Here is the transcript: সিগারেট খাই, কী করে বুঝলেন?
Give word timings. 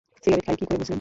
সিগারেট 0.23 0.41
খাই, 0.47 0.55
কী 0.59 0.65
করে 0.67 0.77
বুঝলেন? 0.81 0.89